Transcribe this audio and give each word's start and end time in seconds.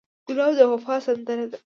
ګلاب 0.27 0.51
د 0.57 0.59
وفا 0.71 0.95
سندره 1.05 1.45
ده. 1.51 1.57